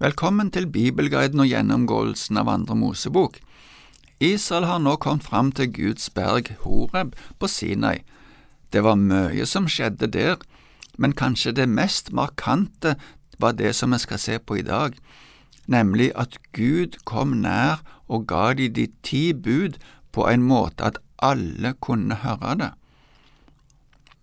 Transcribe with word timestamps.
Velkommen 0.00 0.48
til 0.48 0.64
Bibelguiden 0.64 1.42
og 1.42 1.50
gjennomgåelsen 1.50 2.38
av 2.40 2.48
Andre 2.48 2.72
Mosebok. 2.72 3.34
Israel 4.16 4.64
har 4.64 4.78
nå 4.80 4.94
kommet 4.96 5.26
fram 5.28 5.50
til 5.52 5.68
Guds 5.76 6.06
berg 6.16 6.48
Horeb 6.62 7.12
på 7.36 7.50
Sinai. 7.52 7.98
Det 8.72 8.80
var 8.86 8.96
mye 8.96 9.44
som 9.44 9.68
skjedde 9.68 10.08
der, 10.14 10.38
men 10.96 11.12
kanskje 11.12 11.52
det 11.52 11.68
mest 11.68 12.08
markante 12.16 12.94
var 13.36 13.58
det 13.60 13.74
som 13.76 13.92
vi 13.92 14.00
skal 14.00 14.22
se 14.24 14.38
på 14.40 14.62
i 14.62 14.64
dag, 14.64 14.96
nemlig 15.68 16.08
at 16.16 16.40
Gud 16.56 16.96
kom 17.04 17.36
nær 17.44 17.84
og 18.08 18.24
ga 18.32 18.54
de 18.56 18.72
de 18.72 18.88
ti 19.04 19.34
bud 19.36 19.76
på 20.16 20.24
en 20.32 20.48
måte 20.48 20.80
at 20.94 21.04
alle 21.20 21.76
kunne 21.76 22.22
høre 22.24 22.56
det. 22.56 22.72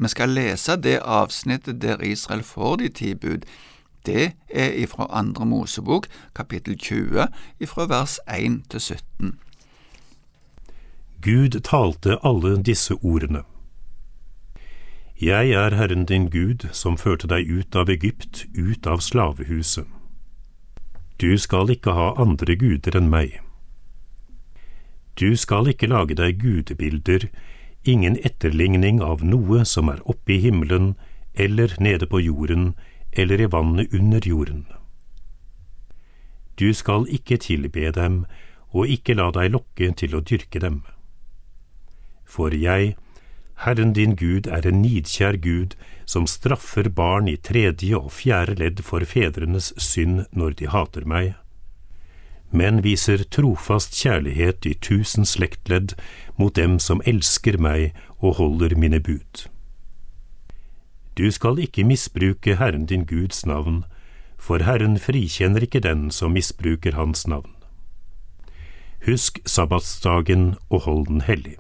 Vi 0.02 0.10
skal 0.10 0.34
lese 0.34 0.82
det 0.82 1.04
avsnittet 1.06 1.84
der 1.86 2.02
Israel 2.02 2.42
får 2.42 2.78
de 2.82 2.90
ti 2.90 3.14
bud 3.14 3.46
det 4.08 4.32
er 4.50 4.72
ifra 4.80 5.08
Andre 5.12 5.46
Mosebok, 5.46 6.08
kapittel 6.36 6.78
20, 6.80 7.28
ifra 7.60 7.86
vers 7.92 8.20
1 8.28 8.64
til 8.72 8.80
17. 8.80 9.36
Gud 11.22 11.60
talte 11.64 12.18
alle 12.24 12.56
disse 12.64 12.96
ordene. 13.04 13.44
Jeg 15.22 15.50
er 15.50 15.76
Herren 15.76 16.06
din 16.06 16.30
Gud, 16.30 16.68
som 16.72 16.98
førte 16.98 17.28
deg 17.28 17.50
ut 17.50 17.76
av 17.76 17.90
Egypt, 17.90 18.46
ut 18.54 18.88
av 18.88 19.02
slavehuset. 19.02 19.86
Du 21.22 21.38
skal 21.38 21.72
ikke 21.74 21.96
ha 21.98 22.12
andre 22.22 22.56
guder 22.56 23.00
enn 23.00 23.10
meg. 23.10 23.40
Du 25.18 25.34
skal 25.36 25.72
ikke 25.72 25.90
lage 25.90 26.14
deg 26.14 26.38
gudebilder, 26.38 27.26
ingen 27.84 28.20
etterligning 28.22 29.02
av 29.02 29.24
noe 29.26 29.64
som 29.66 29.90
er 29.90 30.04
oppe 30.06 30.36
i 30.36 30.42
himmelen 30.44 30.94
eller 31.34 31.74
nede 31.82 32.06
på 32.06 32.22
jorden 32.22 32.76
eller 33.18 33.42
i 33.42 33.50
vannet 33.52 33.94
under 33.94 34.22
jorden. 34.26 34.66
Du 36.60 36.74
skal 36.74 37.06
ikke 37.10 37.38
tilbe 37.38 37.92
dem 37.92 38.26
og 38.70 38.88
ikke 38.88 39.16
la 39.18 39.32
deg 39.34 39.52
lokke 39.54 39.90
til 39.98 40.16
å 40.18 40.22
dyrke 40.22 40.62
dem. 40.62 40.82
For 42.28 42.54
jeg, 42.54 42.96
Herren 43.64 43.94
din 43.94 44.16
Gud, 44.16 44.48
er 44.48 44.68
en 44.68 44.82
nidkjær 44.82 45.40
Gud 45.42 45.74
som 46.06 46.28
straffer 46.28 46.90
barn 46.90 47.28
i 47.28 47.38
tredje 47.38 47.98
og 47.98 48.12
fjerde 48.20 48.58
ledd 48.62 48.82
for 48.86 49.06
fedrenes 49.06 49.72
synd 49.82 50.26
når 50.32 50.58
de 50.62 50.70
hater 50.74 51.06
meg, 51.06 51.34
men 52.52 52.84
viser 52.84 53.26
trofast 53.34 53.98
kjærlighet 53.98 54.66
i 54.66 54.74
tusen 54.82 55.26
slektledd 55.26 55.98
mot 56.38 56.56
dem 56.56 56.78
som 56.80 57.02
elsker 57.06 57.58
meg 57.60 57.98
og 58.20 58.38
holder 58.40 58.78
mine 58.80 59.02
bud. 59.04 59.48
Du 61.18 61.32
skal 61.32 61.60
ikke 61.60 61.84
misbruke 61.84 62.56
Herren 62.56 62.86
din 62.86 63.06
Guds 63.06 63.46
navn, 63.46 63.84
for 64.38 64.62
Herren 64.64 65.00
frikjenner 65.02 65.66
ikke 65.66 65.80
den 65.82 66.12
som 66.12 66.32
misbruker 66.32 66.94
Hans 66.94 67.28
navn. 67.28 67.50
Husk 69.06 69.40
sabbatsdagen 69.46 70.56
og 70.70 70.82
hold 70.82 71.06
den 71.08 71.22
hellig. 71.22 71.56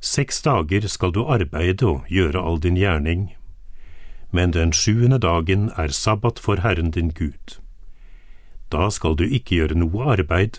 Seks 0.00 0.42
dager 0.42 0.88
skal 0.88 1.12
du 1.12 1.24
arbeide 1.24 1.86
og 1.86 2.08
gjøre 2.08 2.40
all 2.40 2.60
din 2.60 2.76
gjerning, 2.76 3.34
men 4.32 4.52
den 4.52 4.72
sjuende 4.72 5.18
dagen 5.18 5.70
er 5.76 5.88
sabbat 5.88 6.38
for 6.38 6.60
Herren 6.60 6.90
din 6.90 7.10
Gud. 7.10 7.58
Da 8.72 8.90
skal 8.90 9.16
du 9.16 9.24
ikke 9.24 9.56
gjøre 9.56 9.76
noe 9.78 10.08
arbeid, 10.16 10.58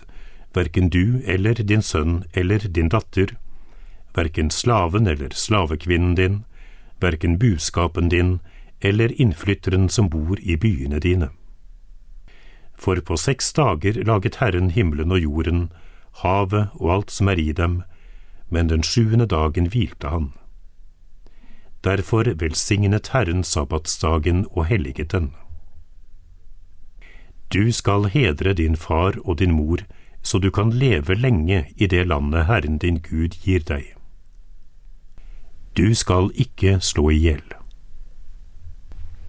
verken 0.54 0.88
du 0.88 1.20
eller 1.26 1.54
din 1.54 1.82
sønn 1.82 2.24
eller 2.34 2.58
din 2.58 2.88
datter, 2.88 3.34
verken 4.14 4.50
slaven 4.50 5.06
eller 5.06 5.34
slavekvinnen 5.34 6.14
din, 6.14 6.44
verken 7.00 7.38
buskapen 7.38 8.08
din 8.08 8.38
eller 8.80 9.20
innflytteren 9.20 9.88
som 9.88 10.08
bor 10.08 10.40
i 10.40 10.56
byene 10.56 10.98
dine. 10.98 11.28
For 12.74 13.00
på 13.00 13.16
seks 13.16 13.52
dager 13.52 14.04
laget 14.04 14.36
Herren 14.36 14.70
himmelen 14.70 15.12
og 15.12 15.20
jorden, 15.20 15.72
havet 16.22 16.68
og 16.74 16.92
alt 16.92 17.10
som 17.10 17.28
er 17.28 17.40
i 17.40 17.52
dem, 17.52 17.82
men 18.48 18.68
den 18.68 18.82
sjuende 18.82 19.26
dagen 19.26 19.70
hvilte 19.72 20.12
han. 20.12 20.32
Derfor 21.84 22.28
velsignet 22.38 23.08
Herren 23.12 23.44
sabbatsdagen 23.44 24.46
og 24.50 24.66
helliget 24.66 25.12
den. 25.12 25.32
Du 27.54 27.72
skal 27.72 28.08
hedre 28.10 28.52
din 28.52 28.76
far 28.76 29.16
og 29.24 29.38
din 29.38 29.52
mor, 29.52 29.78
så 30.22 30.38
du 30.38 30.50
kan 30.50 30.70
leve 30.70 31.14
lenge 31.14 31.64
i 31.76 31.86
det 31.86 32.06
landet 32.06 32.46
Herren 32.46 32.78
din 32.78 32.98
Gud 32.98 33.38
gir 33.44 33.62
deg. 33.62 33.95
Du 35.76 35.94
skal 35.94 36.30
ikke 36.34 36.78
slå 36.80 37.10
i 37.10 37.16
hjel. 37.20 37.42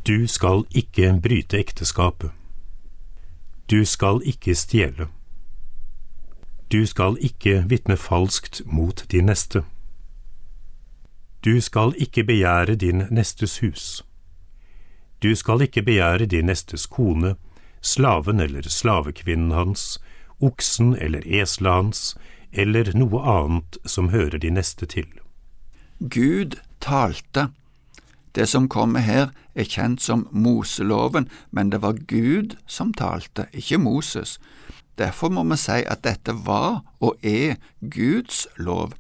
Du 0.08 0.28
skal 0.28 0.64
ikke 0.72 1.10
bryte 1.24 1.60
ekteskapet. 1.60 2.32
Du 3.72 3.86
skal 3.86 4.22
ikke 4.24 4.56
stjele. 4.56 5.10
Du 6.72 6.86
skal 6.86 7.20
ikke 7.20 7.66
vitne 7.68 7.98
falskt 7.98 8.62
mot 8.66 9.04
din 9.12 9.28
neste. 9.28 9.66
Du 11.46 11.62
skal 11.62 11.92
ikke 11.98 12.24
begjære 12.24 12.76
din 12.76 13.04
nestes 13.12 13.60
hus. 13.60 14.06
Du 15.24 15.36
skal 15.36 15.62
ikke 15.62 15.84
begjære 15.84 16.26
din 16.26 16.46
nestes 16.46 16.86
kone, 16.86 17.36
slaven 17.82 18.40
eller 18.40 18.70
slavekvinnen 18.70 19.52
hans, 19.52 20.00
oksen 20.40 20.96
eller 20.96 21.28
eselet 21.28 21.74
hans, 21.74 22.18
eller 22.52 22.96
noe 22.96 23.20
annet 23.20 23.78
som 23.86 24.10
hører 24.16 24.40
de 24.40 24.50
neste 24.50 24.86
til. 24.86 25.27
Gud 26.00 26.60
talte. 26.80 27.48
Det 28.36 28.46
som 28.48 28.70
kommer 28.70 29.00
her, 29.00 29.32
er 29.56 29.66
kjent 29.66 30.02
som 30.02 30.28
Moseloven, 30.32 31.26
men 31.52 31.72
det 31.72 31.82
var 31.82 31.98
Gud 32.08 32.56
som 32.68 32.94
talte, 32.94 33.48
ikke 33.54 33.80
Moses. 33.82 34.38
Derfor 34.98 35.30
må 35.30 35.44
vi 35.50 35.58
si 35.58 35.82
at 35.86 36.04
dette 36.06 36.34
var 36.46 36.84
og 37.00 37.18
er 37.26 37.58
Guds 37.82 38.48
lov. 38.58 38.94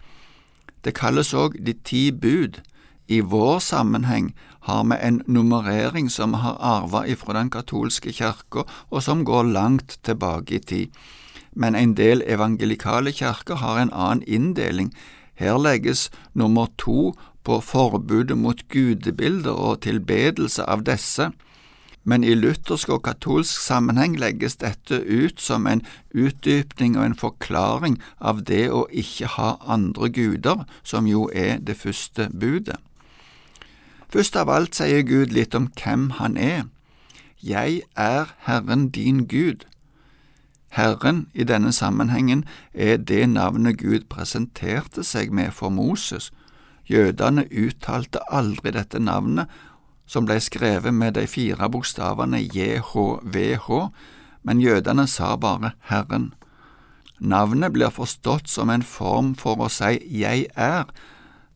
Det 0.81 0.95
kalles 0.97 1.33
òg 1.33 1.57
de 1.65 1.73
ti 1.73 2.09
bud. 2.11 2.61
I 3.07 3.19
vår 3.21 3.59
sammenheng 3.59 4.33
har 4.67 4.83
vi 4.83 4.97
en 5.01 5.21
nummerering 5.27 6.09
som 6.11 6.33
vi 6.33 6.41
har 6.41 6.57
arva 6.59 7.05
ifra 7.07 7.37
den 7.37 7.49
katolske 7.49 8.11
kirka, 8.11 8.65
og 8.89 9.03
som 9.03 9.25
går 9.25 9.53
langt 9.53 9.99
tilbake 10.03 10.55
i 10.55 10.59
tid. 10.59 10.87
Men 11.53 11.75
en 11.75 11.93
del 11.93 12.21
evangelikale 12.25 13.11
kirker 13.11 13.55
har 13.55 13.79
en 13.79 13.93
annen 13.93 14.23
inndeling, 14.27 14.93
her 15.37 15.57
legges 15.61 16.09
nummer 16.33 16.67
to 16.77 17.13
på 17.47 17.59
forbudet 17.63 18.37
mot 18.37 18.63
gudebilder 18.69 19.55
og 19.55 19.81
tilbedelse 19.85 20.65
av 20.67 20.83
disse, 20.87 21.29
men 22.07 22.23
i 22.23 22.33
luthersk 22.35 22.89
og 22.95 23.01
katolsk 23.03 23.59
sammenheng 23.59 24.15
legges 24.19 24.55
dette 24.61 25.01
ut 25.03 25.41
som 25.43 25.67
en 25.67 25.81
utdypning 26.15 26.95
og 26.95 27.05
en 27.05 27.17
forklaring 27.19 27.97
av 28.19 28.45
det 28.47 28.69
å 28.71 28.85
ikke 28.91 29.33
ha 29.35 29.49
andre 29.67 30.09
guder, 30.15 30.63
som 30.83 31.07
jo 31.07 31.27
er 31.35 31.59
det 31.59 31.75
første 31.75 32.29
budet. 32.31 32.79
Først 34.07 34.39
av 34.39 34.49
alt 34.49 34.79
sier 34.79 35.03
Gud 35.03 35.35
litt 35.35 35.55
om 35.55 35.67
hvem 35.75 36.13
han 36.15 36.37
er. 36.39 36.63
Jeg 37.43 37.81
er 37.99 38.31
Herren 38.47 38.87
din 38.89 39.25
Gud. 39.27 39.67
Herren 40.77 41.25
i 41.33 41.43
denne 41.43 41.71
sammenhengen 41.73 42.43
er 42.73 42.97
det 42.97 43.23
navnet 43.29 43.79
Gud 43.81 44.03
presenterte 44.13 45.01
seg 45.03 45.31
med 45.33 45.55
for 45.57 45.73
Moses. 45.73 46.29
Jødene 46.85 47.47
uttalte 47.49 48.21
aldri 48.29 48.71
dette 48.75 49.01
navnet, 49.01 49.49
som 50.05 50.27
ble 50.29 50.37
skrevet 50.39 50.93
med 50.93 51.17
de 51.17 51.25
fire 51.27 51.69
bokstavene 51.73 52.43
JHVH, 52.45 53.71
men 54.45 54.61
jødene 54.61 55.07
sa 55.07 55.33
bare 55.35 55.73
Herren. 55.89 56.29
Navnet 57.19 57.73
blir 57.73 57.89
forstått 57.89 58.45
som 58.47 58.69
en 58.69 58.85
form 58.85 59.33
for 59.35 59.57
å 59.57 59.71
si 59.73 59.97
Jeg 60.21 60.45
er, 60.53 60.85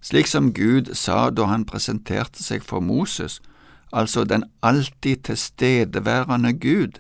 slik 0.02 0.28
som 0.28 0.50
Gud 0.50 0.96
sa 0.98 1.30
da 1.30 1.46
han 1.46 1.70
presenterte 1.70 2.42
seg 2.42 2.66
for 2.66 2.82
Moses, 2.82 3.38
altså 3.94 4.26
den 4.26 4.50
alltid 4.66 5.30
tilstedeværende 5.30 6.58
Gud. 6.58 6.98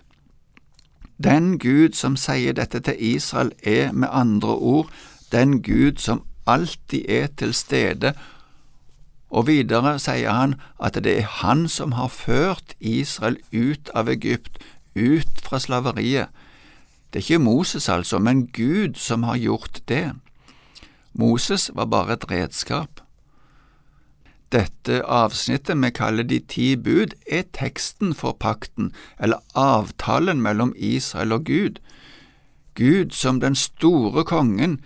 Den 1.23 1.59
Gud 1.59 1.93
som 1.93 2.15
sier 2.17 2.53
dette 2.57 2.79
til 2.79 2.95
Israel, 2.97 3.51
er 3.63 3.91
med 3.91 4.07
andre 4.11 4.55
ord 4.55 4.89
den 5.31 5.61
Gud 5.63 5.97
som 5.97 6.23
alltid 6.47 7.05
er 7.09 7.27
til 7.37 7.53
stede, 7.53 8.13
og 9.29 9.47
videre 9.47 9.95
sier 9.99 10.33
han 10.33 10.55
at 10.79 10.97
det 11.03 11.17
er 11.19 11.29
han 11.41 11.67
som 11.71 11.93
har 11.95 12.11
ført 12.11 12.73
Israel 12.79 13.37
ut 13.53 13.91
av 13.95 14.09
Egypt, 14.11 14.59
ut 14.95 15.43
fra 15.43 15.59
slaveriet. 15.59 16.27
Det 17.11 17.19
er 17.19 17.27
ikke 17.27 17.43
Moses 17.43 17.89
altså, 17.89 18.19
men 18.19 18.47
Gud 18.47 18.95
som 18.95 19.23
har 19.23 19.37
gjort 19.37 19.81
det. 19.87 20.11
Moses 21.13 21.71
var 21.75 21.85
bare 21.85 22.13
et 22.13 22.31
redskap. 22.31 23.00
Dette 24.51 24.99
avsnittet 25.07 25.79
vi 25.79 25.91
kaller 25.95 26.27
De 26.27 26.39
ti 26.39 26.75
bud, 26.75 27.15
er 27.25 27.47
teksten 27.55 28.13
for 28.13 28.35
pakten, 28.35 28.91
eller 29.19 29.39
avtalen 29.55 30.41
mellom 30.41 30.73
Israel 30.75 31.31
og 31.31 31.45
Gud. 31.45 31.79
Gud 32.75 33.11
som 33.15 33.39
den 33.39 33.55
store 33.55 34.23
kongen 34.23 34.79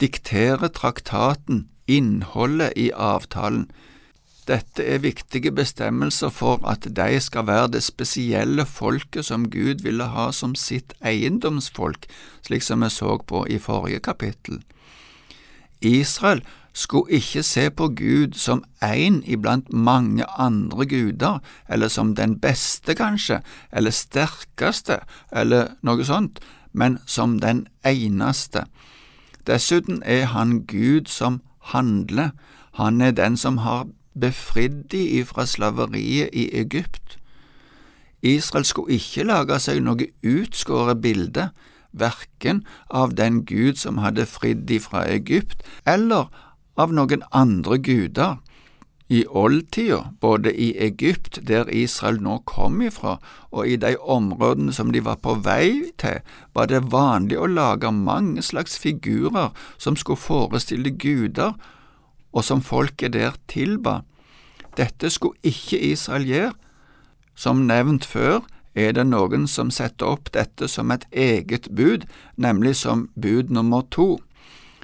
dikterer 0.00 0.68
traktaten, 0.68 1.68
innholdet 1.86 2.72
i 2.76 2.90
avtalen. 2.94 3.66
Dette 4.46 4.82
er 4.82 5.02
viktige 5.02 5.52
bestemmelser 5.54 6.30
for 6.34 6.62
at 6.66 6.86
de 6.96 7.20
skal 7.20 7.46
være 7.46 7.74
det 7.76 7.82
spesielle 7.82 8.66
folket 8.66 9.26
som 9.26 9.50
Gud 9.50 9.82
ville 9.82 10.08
ha 10.14 10.30
som 10.32 10.54
sitt 10.58 10.94
eiendomsfolk, 11.02 12.06
slik 12.42 12.62
som 12.62 12.82
vi 12.82 12.90
så 12.90 13.18
på 13.18 13.46
i 13.46 13.58
forrige 13.58 14.02
kapittel. 14.02 14.62
Israel 15.80 16.42
skulle 16.72 17.12
ikke 17.12 17.42
se 17.42 17.70
på 17.70 17.88
Gud 17.88 18.34
som 18.34 18.64
én 18.84 19.22
iblant 19.26 19.72
mange 19.72 20.24
andre 20.38 20.86
guder, 20.86 21.38
eller 21.68 21.88
som 21.88 22.14
den 22.14 22.40
beste, 22.40 22.94
kanskje, 22.94 23.40
eller 23.72 23.90
sterkeste, 23.90 24.98
eller 25.32 25.66
noe 25.82 26.04
sånt, 26.04 26.40
men 26.72 26.98
som 27.06 27.38
den 27.40 27.66
eneste. 27.84 28.64
Dessuten 29.46 30.02
er 30.06 30.24
han 30.24 30.66
Gud 30.66 31.06
som 31.06 31.42
handler, 31.58 32.30
han 32.72 33.00
er 33.00 33.10
den 33.10 33.36
som 33.36 33.58
har 33.58 33.86
befridd 34.20 34.88
de 34.92 35.02
ifra 35.20 35.46
slaveriet 35.46 36.30
i 36.32 36.48
Egypt. 36.60 37.18
Israel 38.22 38.64
skulle 38.64 38.94
ikke 38.94 39.26
lage 39.26 39.58
seg 39.60 39.82
noe 39.82 40.06
utskåret 40.22 41.02
bilde, 41.02 41.50
verken 41.92 42.62
av 42.90 43.16
den 43.16 43.42
Gud 43.44 43.76
som 43.76 43.98
hadde 43.98 44.26
fridd 44.26 44.64
de 44.68 44.78
fra 44.80 45.04
Egypt, 45.10 45.62
eller 45.86 46.30
av 46.76 46.92
noen 46.92 47.24
andre 47.30 47.78
guder. 47.78 48.38
I 49.12 49.26
oldtida, 49.28 50.14
både 50.20 50.54
i 50.56 50.70
Egypt, 50.80 51.38
der 51.48 51.68
Israel 51.68 52.22
nå 52.24 52.38
kom 52.48 52.80
ifra, 52.80 53.18
og 53.50 53.68
i 53.68 53.76
de 53.76 53.96
områdene 54.00 54.72
som 54.72 54.92
de 54.92 55.02
var 55.04 55.18
på 55.20 55.34
vei 55.44 55.92
til, 56.00 56.22
var 56.56 56.70
det 56.70 56.86
vanlig 56.94 57.36
å 57.36 57.50
lage 57.50 57.92
mange 57.92 58.40
slags 58.42 58.78
figurer 58.80 59.50
som 59.76 59.98
skulle 60.00 60.22
forestille 60.22 60.94
guder, 60.96 61.52
og 62.32 62.44
som 62.44 62.64
folket 62.64 63.12
der 63.12 63.36
tilba. 63.52 64.00
Dette 64.80 65.10
skulle 65.12 65.36
ikke 65.44 65.82
Israel 65.92 66.24
gjøre. 66.24 66.56
Som 67.36 67.66
nevnt 67.68 68.04
før 68.08 68.40
er 68.74 68.94
det 68.96 69.04
noen 69.08 69.44
som 69.48 69.70
setter 69.70 70.08
opp 70.14 70.32
dette 70.32 70.68
som 70.68 70.90
et 70.92 71.04
eget 71.12 71.68
bud, 71.76 72.06
nemlig 72.36 72.76
som 72.80 73.10
bud 73.12 73.52
nummer 73.52 73.84
to, 73.90 74.16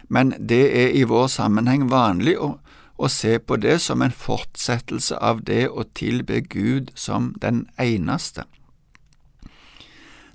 men 0.09 0.35
det 0.39 0.65
er 0.83 0.95
i 0.97 1.05
vår 1.09 1.27
sammenheng 1.33 1.89
vanlig 1.91 2.39
å, 2.41 2.57
å 2.99 3.09
se 3.09 3.39
på 3.39 3.57
det 3.57 3.79
som 3.85 4.03
en 4.03 4.15
fortsettelse 4.15 5.19
av 5.23 5.45
det 5.47 5.69
å 5.69 5.87
tilbe 5.95 6.41
Gud 6.41 6.91
som 6.95 7.35
den 7.43 7.67
eneste. 7.79 8.49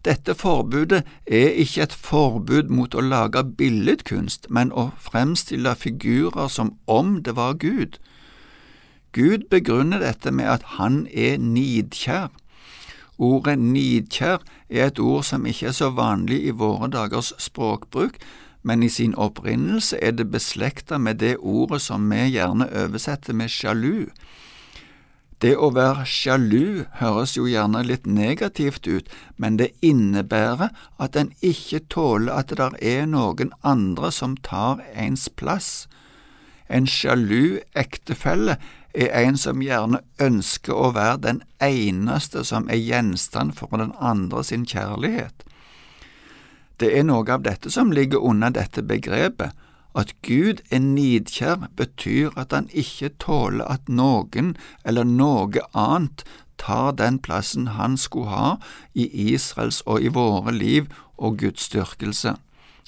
Dette 0.04 0.36
forbudet 0.36 1.04
er 1.26 1.54
ikke 1.64 1.86
et 1.86 1.94
forbud 1.96 2.72
mot 2.72 2.96
å 2.96 3.02
lage 3.02 3.44
billedkunst, 3.44 4.50
men 4.50 4.72
å 4.72 4.90
fremstille 5.00 5.76
figurer 5.80 6.52
som 6.52 6.74
om 6.92 7.22
det 7.24 7.38
var 7.40 7.56
Gud. 7.62 8.00
Gud 9.14 9.48
begrunner 9.50 10.04
dette 10.04 10.32
med 10.32 10.50
at 10.50 10.64
han 10.76 11.06
er 11.08 11.38
nidkjær. 11.40 12.34
Ordet 13.18 13.60
nidkjær 13.60 14.42
er 14.70 14.90
et 14.90 15.00
ord 15.00 15.24
som 15.24 15.46
ikke 15.48 15.70
er 15.72 15.78
så 15.78 15.92
vanlig 15.96 16.42
i 16.50 16.52
våre 16.52 16.90
dagers 16.92 17.32
språkbruk, 17.40 18.18
men 18.64 18.84
i 18.84 18.90
sin 18.90 19.16
opprinnelse 19.16 20.00
er 20.02 20.16
det 20.16 20.32
beslekta 20.32 20.98
med 20.98 21.20
det 21.24 21.36
ordet 21.38 21.82
som 21.84 22.10
vi 22.12 22.30
gjerne 22.32 22.70
oversetter 22.84 23.36
med 23.36 23.52
sjalu. 23.52 24.08
Det 25.44 25.58
å 25.60 25.74
være 25.76 26.06
sjalu 26.08 26.86
høres 27.02 27.34
jo 27.36 27.50
gjerne 27.52 27.82
litt 27.84 28.06
negativt 28.08 28.88
ut, 28.88 29.10
men 29.36 29.58
det 29.60 29.74
innebærer 29.84 30.72
at 31.04 31.18
en 31.20 31.34
ikke 31.44 31.82
tåler 31.92 32.32
at 32.32 32.54
det 32.56 32.70
er 32.80 33.04
noen 33.12 33.52
andre 33.60 34.12
som 34.16 34.38
tar 34.40 34.80
ens 34.96 35.28
plass. 35.28 35.90
En 36.72 36.88
sjalu 36.88 37.60
ektefelle 37.76 38.56
er 38.96 39.12
en 39.20 39.36
som 39.38 39.60
gjerne 39.62 40.00
ønsker 40.24 40.74
å 40.74 40.94
være 40.96 41.20
den 41.26 41.44
eneste 41.60 42.46
som 42.48 42.70
er 42.72 42.80
gjenstand 42.80 43.58
for 43.60 43.76
den 43.76 43.92
andre 44.00 44.46
sin 44.48 44.64
kjærlighet. 44.64 45.44
Det 46.80 46.90
er 46.98 47.06
noe 47.08 47.28
av 47.32 47.44
dette 47.46 47.72
som 47.72 47.92
ligger 47.92 48.24
under 48.24 48.54
dette 48.54 48.84
begrepet. 48.84 49.52
At 49.96 50.14
Gud 50.26 50.64
er 50.72 50.82
nidkjær, 50.82 51.68
betyr 51.78 52.34
at 52.36 52.54
han 52.54 52.70
ikke 52.74 53.12
tåler 53.22 53.68
at 53.70 53.90
noen 53.90 54.56
eller 54.86 55.06
noe 55.06 55.62
annet 55.74 56.26
tar 56.58 56.96
den 56.98 57.20
plassen 57.20 57.68
han 57.78 57.98
skulle 57.98 58.34
ha 58.34 58.50
i 58.94 59.06
Israels 59.34 59.84
og 59.86 60.02
i 60.02 60.10
våre 60.10 60.52
liv 60.52 60.90
og 61.18 61.38
Guds 61.44 61.70
styrkelse. 61.70 62.36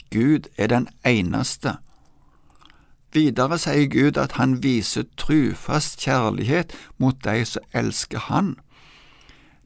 Gud 0.09 0.49
er 0.57 0.67
den 0.73 0.89
eneste, 1.05 1.77
Videre 3.15 3.55
sier 3.61 3.87
Gud 3.87 4.17
at 4.19 4.33
han 4.35 4.57
viser 4.63 5.05
trufast 5.15 6.01
kjærlighet 6.03 6.73
mot 6.99 7.15
de 7.23 7.45
som 7.47 7.63
elsker 7.71 8.27
han. 8.27 8.57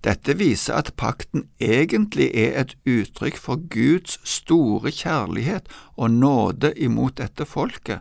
Dette 0.04 0.38
viser 0.40 0.78
at 0.80 0.94
pakten 0.96 1.50
egentlig 1.60 2.30
er 2.31 2.54
et 2.62 2.75
uttrykk 2.88 3.38
for 3.38 3.60
Guds 3.72 4.19
store 4.24 4.92
kjærlighet 4.96 5.68
og 5.98 6.12
nåde 6.12 6.72
imot 6.80 7.18
dette 7.19 7.46
folket, 7.46 8.00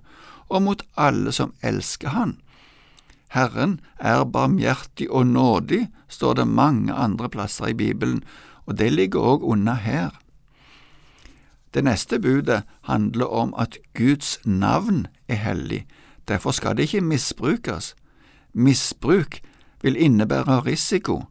og 0.48 0.62
mot 0.62 0.82
alle 0.96 1.32
som 1.34 1.54
elsker 1.62 2.14
Han. 2.14 2.38
Herren 3.34 3.80
er 3.98 4.24
barmhjertig 4.24 5.10
og 5.10 5.26
nådig, 5.26 5.88
står 6.08 6.34
det 6.34 6.48
mange 6.48 6.92
andre 6.92 7.28
plasser 7.28 7.66
i 7.66 7.74
Bibelen, 7.74 8.22
og 8.66 8.78
det 8.78 8.92
ligger 8.92 9.20
òg 9.20 9.44
unna 9.44 9.74
her. 9.74 10.14
Det 11.74 11.84
neste 11.84 12.18
budet 12.18 12.62
handler 12.88 13.26
om 13.26 13.54
at 13.58 13.76
Guds 13.94 14.38
navn 14.44 15.06
er 15.28 15.34
hellig, 15.34 15.86
derfor 16.28 16.50
skal 16.50 16.76
det 16.76 16.88
ikke 16.88 17.00
misbrukes. 17.00 17.94
Misbruk 18.54 19.40
vil 19.82 19.96
innebære 19.96 20.60
risiko. 20.60 21.22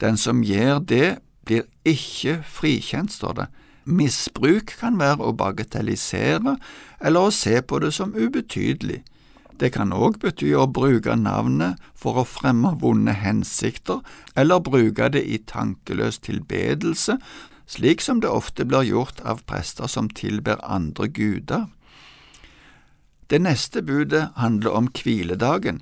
Den 0.00 0.16
som 0.20 0.42
gjør 0.44 0.78
det, 0.78 1.18
blir 1.46 1.64
ikke 1.86 2.40
frikjent, 2.42 3.12
står 3.12 3.36
det. 3.38 3.46
Misbruk 3.86 4.72
kan 4.80 4.98
være 4.98 5.22
å 5.22 5.34
bagatellisere 5.38 6.56
eller 6.98 7.28
å 7.28 7.34
se 7.34 7.60
på 7.62 7.78
det 7.84 7.92
som 7.94 8.16
ubetydelig. 8.16 9.04
Det 9.56 9.70
kan 9.72 9.94
òg 9.94 10.18
bety 10.20 10.50
å 10.52 10.66
bruke 10.68 11.14
navnet 11.16 11.80
for 11.96 12.18
å 12.20 12.26
fremme 12.28 12.74
vonde 12.82 13.14
hensikter, 13.16 14.02
eller 14.36 14.60
bruke 14.60 15.08
det 15.14 15.22
i 15.24 15.38
tankeløs 15.38 16.18
tilbedelse, 16.26 17.16
slik 17.66 18.02
som 18.04 18.20
det 18.20 18.28
ofte 18.28 18.66
blir 18.68 18.84
gjort 18.90 19.22
av 19.24 19.40
prester 19.48 19.88
som 19.88 20.10
tilber 20.10 20.60
andre 20.62 21.08
guder. 21.08 21.70
Det 23.30 23.40
neste 23.42 23.82
budet 23.82 24.28
handler 24.36 24.76
om 24.76 24.90
hviledagen. 24.92 25.80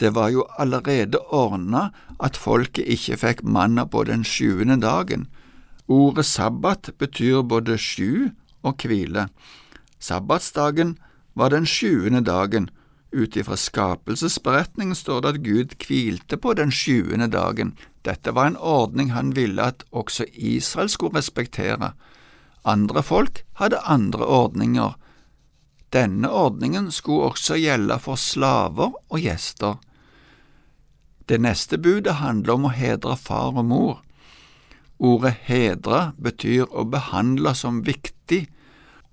Det 0.00 0.14
var 0.16 0.30
jo 0.32 0.46
allerede 0.58 1.18
ordna 1.28 1.90
at 2.24 2.38
folket 2.40 2.88
ikke 2.88 3.18
fikk 3.20 3.42
manna 3.44 3.84
på 3.84 4.06
den 4.08 4.24
sjuende 4.24 4.78
dagen. 4.80 5.26
Ordet 5.90 6.24
sabbat 6.24 6.88
betyr 6.98 7.42
både 7.44 7.76
sju 7.76 8.30
og 8.64 8.80
hvile. 8.80 9.28
Sabbatsdagen 10.00 10.96
var 11.36 11.52
den 11.52 11.66
sjuende 11.68 12.22
dagen. 12.24 12.70
Ut 13.12 13.36
ifra 13.36 13.58
skapelsesberetningen 13.58 14.96
står 14.96 15.20
det 15.20 15.32
at 15.34 15.42
Gud 15.44 15.76
hvilte 15.84 16.38
på 16.40 16.54
den 16.54 16.72
sjuende 16.72 17.28
dagen. 17.28 17.74
Dette 18.06 18.32
var 18.32 18.48
en 18.48 18.56
ordning 18.56 19.10
han 19.12 19.34
ville 19.36 19.60
at 19.60 19.84
også 19.90 20.24
Israel 20.32 20.88
skulle 20.88 21.18
respektere. 21.18 21.92
Andre 22.64 23.02
folk 23.02 23.42
hadde 23.60 23.82
andre 23.84 24.24
ordninger. 24.24 24.96
Denne 25.92 26.30
ordningen 26.30 26.88
skulle 26.94 27.34
også 27.34 27.58
gjelde 27.58 27.98
for 27.98 28.16
slaver 28.16 28.94
og 28.94 29.18
gjester. 29.20 29.76
Det 31.30 31.38
neste 31.38 31.78
budet 31.78 32.16
handler 32.18 32.56
om 32.56 32.64
å 32.66 32.72
hedre 32.74 33.14
far 33.14 33.54
og 33.54 33.68
mor. 33.70 33.98
Ordet 34.98 35.36
hedre 35.46 36.00
betyr 36.18 36.64
å 36.74 36.82
behandle 36.90 37.52
som 37.54 37.84
viktig. 37.86 38.48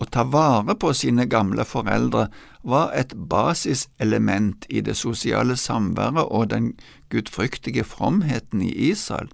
Å 0.02 0.08
ta 0.10 0.24
vare 0.26 0.74
på 0.82 0.96
sine 0.98 1.28
gamle 1.30 1.62
foreldre 1.66 2.26
var 2.66 2.90
et 2.98 3.14
basiselement 3.14 4.66
i 4.70 4.82
det 4.82 4.98
sosiale 4.98 5.60
samværet 5.62 6.26
og 6.26 6.50
den 6.56 6.74
gudfryktige 7.14 7.86
fromheten 7.86 8.66
i 8.66 8.74
Israel. 8.90 9.30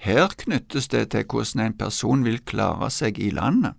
Her 0.00 0.32
knyttes 0.32 0.88
det 0.88 1.10
til 1.12 1.28
hvordan 1.28 1.66
en 1.66 1.76
person 1.76 2.24
vil 2.24 2.40
klare 2.40 2.88
seg 2.88 3.20
i 3.20 3.28
landet. 3.36 3.76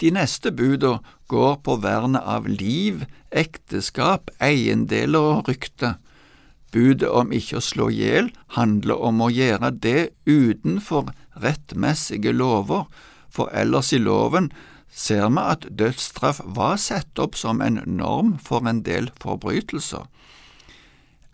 De 0.00 0.08
neste 0.16 0.48
buda 0.48 1.02
går 1.28 1.58
på 1.60 1.76
vernet 1.84 2.24
av 2.24 2.48
liv, 2.48 3.04
ekteskap, 3.28 4.32
eiendeler 4.40 5.34
og 5.36 5.50
rykte. 5.52 5.98
Budet 6.70 7.08
om 7.10 7.32
ikke 7.34 7.58
å 7.58 7.64
slå 7.64 7.88
i 7.90 7.98
hjel 7.98 8.30
handler 8.54 9.00
om 9.02 9.22
å 9.24 9.30
gjøre 9.32 9.72
det 9.82 10.10
utenfor 10.26 11.10
rettmessige 11.42 12.32
lover, 12.36 12.86
for 13.30 13.50
ellers 13.54 13.92
i 13.94 13.98
loven 13.98 14.50
ser 14.90 15.28
vi 15.30 15.42
at 15.42 15.66
dødsstraff 15.78 16.40
var 16.44 16.78
satt 16.82 17.18
opp 17.22 17.38
som 17.38 17.62
en 17.62 17.80
norm 17.86 18.36
for 18.42 18.66
en 18.66 18.82
del 18.86 19.10
forbrytelser. 19.22 20.06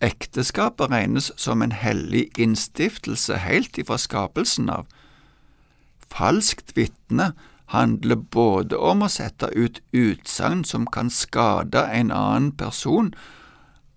Ekteskapet 0.04 0.92
regnes 0.92 1.30
som 1.40 1.62
en 1.64 1.72
hellig 1.72 2.28
innstiftelse 2.36 3.40
helt 3.40 3.78
ifra 3.80 3.96
skapelsen 4.00 4.68
av. 4.72 4.84
Falskt 6.12 6.76
vitne 6.76 7.32
handler 7.72 8.16
både 8.16 8.76
om 8.76 9.02
å 9.02 9.10
sette 9.10 9.48
ut 9.56 9.80
utsagn 9.96 10.62
som 10.68 10.86
kan 10.86 11.10
skade 11.10 11.80
en 11.88 12.12
annen 12.12 12.52
person, 12.52 13.14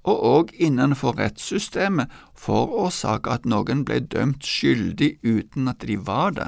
og 0.03 0.23
òg 0.25 0.53
innenfor 0.55 1.17
rettssystemet 1.19 2.11
forårsake 2.35 3.31
at 3.31 3.45
noen 3.45 3.83
ble 3.85 3.99
dømt 3.99 4.45
skyldig 4.45 5.17
uten 5.23 5.67
at 5.67 5.83
de 5.87 5.99
var 6.07 6.33
det. 6.37 6.47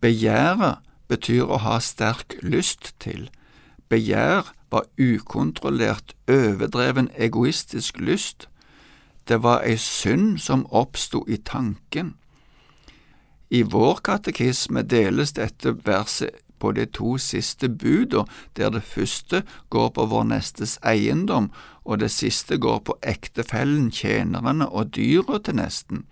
Begjæret 0.00 0.84
betyr 1.08 1.48
å 1.48 1.60
ha 1.64 1.78
sterk 1.80 2.36
lyst 2.42 2.94
til. 3.00 3.28
Begjær 3.88 4.50
var 4.72 4.88
ukontrollert, 4.98 6.14
overdreven 6.28 7.10
egoistisk 7.14 8.00
lyst. 8.00 8.48
Det 9.28 9.42
var 9.42 9.62
ei 9.64 9.76
synd 9.80 10.40
som 10.40 10.66
oppsto 10.70 11.24
i 11.28 11.36
tanken. 11.36 12.14
I 13.50 13.62
vår 13.62 14.00
katekisme 14.04 14.82
deles 14.82 15.36
dette 15.36 15.76
verset 15.86 16.43
på 16.58 16.72
de 16.72 16.86
to 16.86 17.16
siste 17.18 17.68
buda, 17.68 18.24
der 18.56 18.70
det 18.70 18.84
første 18.84 19.42
går 19.70 19.90
på 19.96 20.06
vår 20.10 20.28
nestes 20.30 20.78
eiendom, 20.86 21.50
og 21.84 22.00
det 22.00 22.10
siste 22.10 22.58
går 22.58 22.80
på 22.86 22.98
ektefellen, 23.02 23.90
tjenerne 23.90 24.68
og 24.68 24.94
dyra 24.96 25.40
til 25.44 25.60
nesten. 25.60 26.04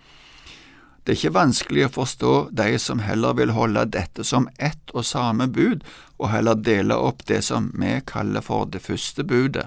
Det 1.03 1.13
er 1.13 1.19
ikke 1.19 1.35
vanskelig 1.35 1.87
å 1.89 1.95
forstå 1.97 2.33
de 2.55 2.79
som 2.79 3.01
heller 3.03 3.35
vil 3.35 3.51
holde 3.57 3.89
dette 3.91 4.23
som 4.25 4.47
ett 4.63 4.93
og 4.95 5.07
samme 5.09 5.49
bud, 5.51 5.83
og 6.23 6.31
heller 6.31 6.55
dele 6.55 6.95
opp 6.95 7.25
det 7.27 7.41
som 7.43 7.73
vi 7.75 7.97
kaller 8.07 8.45
for 8.45 8.71
det 8.71 8.85
første 8.85 9.25
budet. 9.27 9.67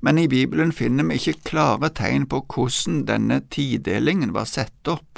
Men 0.00 0.18
i 0.18 0.28
Bibelen 0.28 0.72
finner 0.72 1.08
vi 1.08 1.16
ikke 1.16 1.48
klare 1.48 1.88
tegn 1.90 2.28
på 2.30 2.42
hvordan 2.44 3.06
denne 3.08 3.40
tidelingen 3.50 4.34
var 4.36 4.46
satt 4.46 4.92
opp. 4.92 5.17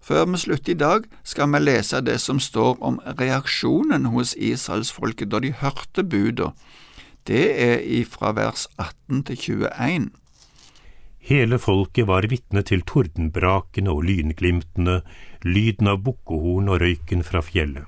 Før 0.00 0.24
vi 0.32 0.40
slutter 0.40 0.72
i 0.72 0.80
dag, 0.80 1.04
skal 1.24 1.50
vi 1.52 1.60
lese 1.60 2.00
det 2.00 2.16
som 2.22 2.40
står 2.40 2.80
om 2.80 2.98
reaksjonen 3.20 4.08
hos 4.14 4.32
israelsfolket 4.34 5.30
da 5.30 5.42
de 5.44 5.52
hørte 5.52 6.04
buda. 6.04 6.50
Det 7.28 7.44
er 7.60 7.84
ifra 7.84 8.32
vers 8.32 8.66
18 8.78 9.24
til 9.28 9.36
21. 9.36 10.08
Hele 11.20 11.58
folket 11.60 12.08
var 12.08 12.24
vitne 12.32 12.62
til 12.64 12.80
tordenbrakene 12.88 13.92
og 13.92 14.06
lynglimtene, 14.08 15.02
lyden 15.44 15.90
av 15.92 16.00
bukkehorn 16.06 16.72
og 16.72 16.80
røyken 16.80 17.20
fra 17.22 17.44
fjellet. 17.44 17.84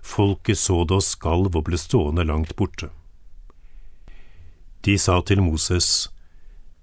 Folket 0.00 0.56
så 0.56 0.80
det 0.88 0.96
og 0.96 1.04
skalv 1.04 1.52
og 1.52 1.66
ble 1.68 1.78
stående 1.78 2.24
langt 2.24 2.56
borte. 2.56 2.88
De 4.80 4.96
sa 4.96 5.20
til 5.20 5.44
Moses, 5.44 6.08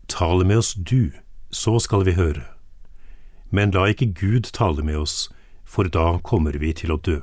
Tal 0.07 0.45
med 0.45 0.61
oss 0.61 0.75
du, 0.77 1.09
så 1.49 1.79
skal 1.81 2.05
vi 2.05 2.13
høre 2.15 2.45
men 3.49 3.71
la 3.71 3.87
ikke 3.91 4.13
Gud 4.13 4.51
tale 4.53 4.83
med 4.83 4.97
oss, 5.03 5.29
for 5.65 5.89
da 5.91 6.19
kommer 6.23 6.57
vi 6.59 6.73
til 6.73 6.93
å 6.93 7.01
dø. 7.01 7.19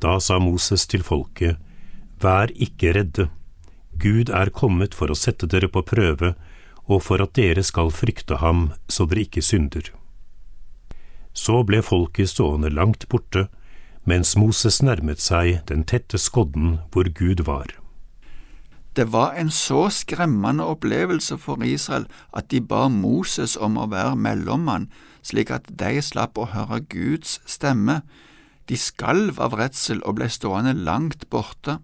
Da 0.00 0.18
sa 0.20 0.38
Moses 0.38 0.86
til 0.86 1.02
folket, 1.04 1.58
Vær 2.20 2.52
ikke 2.52 2.92
redde, 2.92 3.30
Gud 3.96 4.30
er 4.30 4.52
kommet 4.52 4.94
for 4.96 5.12
å 5.12 5.16
sette 5.16 5.48
dere 5.48 5.68
på 5.72 5.82
prøve, 5.84 6.34
og 6.84 7.02
for 7.06 7.22
at 7.22 7.34
dere 7.38 7.62
skal 7.64 7.92
frykte 7.94 8.40
ham 8.42 8.70
så 8.88 9.06
dere 9.08 9.24
ikke 9.26 9.44
synder. 9.44 9.90
Så 11.32 11.62
ble 11.64 11.80
folket 11.86 12.32
stående 12.32 12.72
langt 12.72 13.06
borte, 13.08 13.48
mens 14.04 14.34
Moses 14.36 14.80
nærmet 14.82 15.20
seg 15.22 15.60
den 15.70 15.84
tette 15.84 16.18
skodden 16.18 16.80
hvor 16.92 17.08
Gud 17.14 17.44
var. 17.46 17.79
Det 18.96 19.12
var 19.12 19.36
en 19.38 19.50
så 19.50 19.88
skremmende 19.88 20.64
opplevelse 20.64 21.38
for 21.38 21.62
Israel 21.62 22.06
at 22.36 22.50
de 22.50 22.60
ba 22.60 22.88
Moses 22.88 23.56
om 23.56 23.78
å 23.78 23.86
være 23.90 24.16
mellommann, 24.16 24.88
slik 25.22 25.50
at 25.54 25.70
de 25.78 26.02
slapp 26.02 26.38
å 26.38 26.48
høre 26.50 26.80
Guds 26.90 27.38
stemme. 27.46 28.00
De 28.68 28.76
skalv 28.76 29.38
av 29.40 29.54
redsel 29.54 30.02
og 30.02 30.18
ble 30.18 30.28
stående 30.28 30.74
langt 30.74 31.28
borte. 31.30 31.78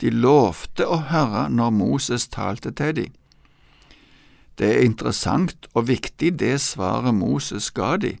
De 0.00 0.10
lovte 0.10 0.86
å 0.86 0.98
høre 1.10 1.48
når 1.50 1.70
Moses 1.74 2.28
talte 2.28 2.74
til 2.74 2.94
dem. 2.94 3.14
Det 4.58 4.68
er 4.74 4.86
interessant 4.86 5.68
og 5.74 5.86
viktig 5.86 6.32
det 6.38 6.56
svaret 6.60 7.14
Moses 7.14 7.70
ga 7.70 7.96
dem. 7.96 8.18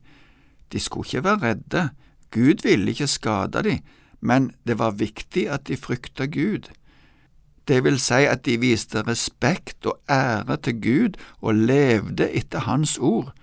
De 0.70 0.78
skulle 0.78 1.06
ikke 1.06 1.24
være 1.24 1.42
redde, 1.42 1.88
Gud 2.30 2.62
ville 2.62 2.92
ikke 2.92 3.08
skade 3.08 3.62
dem, 3.64 3.78
men 4.20 4.52
det 4.66 4.78
var 4.78 4.98
viktig 5.00 5.48
at 5.50 5.66
de 5.66 5.76
frykta 5.76 6.26
Gud. 6.26 6.68
Det 7.68 7.84
vil 7.84 7.98
si 8.00 8.24
at 8.24 8.46
de 8.46 8.56
viste 8.60 9.02
respekt 9.04 9.86
og 9.86 10.00
ære 10.10 10.56
til 10.56 10.80
Gud 10.82 11.18
og 11.40 11.54
levde 11.54 12.30
etter 12.32 12.64
Hans 12.64 12.98
ord. 12.98 13.34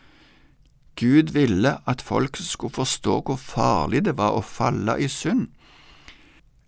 Gud 1.00 1.32
ville 1.34 1.78
at 1.88 2.02
folk 2.02 2.38
skulle 2.38 2.74
forstå 2.74 3.22
hvor 3.26 3.36
farlig 3.36 4.06
det 4.06 4.18
var 4.18 4.34
å 4.34 4.42
falle 4.42 4.98
i 4.98 5.08
synd. 5.08 5.48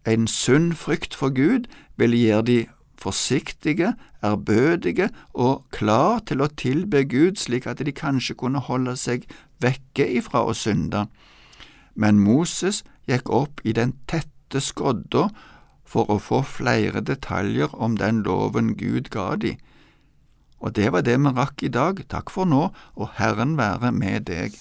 En 0.05 0.27
sunn 0.27 0.73
frykt 0.75 1.15
for 1.15 1.33
Gud 1.33 1.65
ville 1.97 2.17
gjøre 2.17 2.45
de 2.45 2.59
forsiktige, 2.97 3.93
ærbødige 4.23 5.09
og 5.33 5.65
klar 5.71 6.19
til 6.27 6.41
å 6.41 6.47
tilbe 6.47 7.03
Gud 7.09 7.37
slik 7.37 7.67
at 7.67 7.81
de 7.85 7.91
kanskje 7.91 8.35
kunne 8.35 8.59
holde 8.59 8.95
seg 8.97 9.25
vekke 9.63 10.07
ifra 10.19 10.43
å 10.45 10.53
synde. 10.53 11.07
Men 11.95 12.19
Moses 12.19 12.83
gikk 13.09 13.29
opp 13.29 13.61
i 13.63 13.73
den 13.73 13.95
tette 14.07 14.61
skodda 14.61 15.29
for 15.87 16.09
å 16.11 16.19
få 16.19 16.43
flere 16.43 17.01
detaljer 17.01 17.73
om 17.73 17.95
den 17.99 18.21
loven 18.27 18.75
Gud 18.79 19.09
ga 19.13 19.35
de. 19.39 19.55
Og 20.59 20.75
det 20.75 20.91
var 20.93 21.05
det 21.07 21.15
vi 21.21 21.33
rakk 21.37 21.63
i 21.63 21.71
dag. 21.71 22.01
Takk 22.11 22.33
for 22.33 22.49
nå, 22.49 22.67
og 22.97 23.13
Herren 23.21 23.55
være 23.59 23.93
med 23.95 24.27
deg. 24.27 24.57